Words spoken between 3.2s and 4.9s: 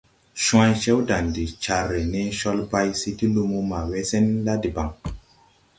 lumo ma we sen la debaŋ.